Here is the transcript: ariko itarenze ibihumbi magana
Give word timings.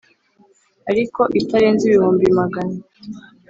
ariko 0.91 1.21
itarenze 1.39 1.83
ibihumbi 1.85 2.25
magana 2.39 2.77